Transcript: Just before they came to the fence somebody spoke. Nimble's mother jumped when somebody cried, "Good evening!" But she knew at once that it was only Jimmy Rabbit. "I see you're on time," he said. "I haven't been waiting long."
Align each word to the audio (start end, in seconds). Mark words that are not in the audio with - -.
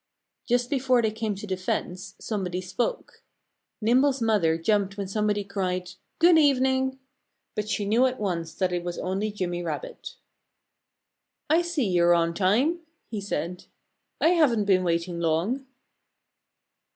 Just 0.47 0.71
before 0.71 1.03
they 1.03 1.11
came 1.11 1.35
to 1.35 1.45
the 1.45 1.55
fence 1.55 2.15
somebody 2.19 2.59
spoke. 2.59 3.21
Nimble's 3.81 4.19
mother 4.19 4.57
jumped 4.57 4.97
when 4.97 5.07
somebody 5.07 5.43
cried, 5.43 5.91
"Good 6.17 6.39
evening!" 6.39 6.97
But 7.53 7.69
she 7.69 7.85
knew 7.85 8.07
at 8.07 8.19
once 8.19 8.51
that 8.55 8.73
it 8.73 8.83
was 8.83 8.97
only 8.97 9.31
Jimmy 9.31 9.61
Rabbit. 9.61 10.15
"I 11.51 11.61
see 11.61 11.87
you're 11.87 12.15
on 12.15 12.33
time," 12.33 12.79
he 13.11 13.21
said. 13.21 13.65
"I 14.19 14.29
haven't 14.29 14.65
been 14.65 14.83
waiting 14.83 15.19
long." 15.19 15.67